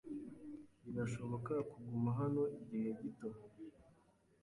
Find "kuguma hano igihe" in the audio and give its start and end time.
1.71-2.89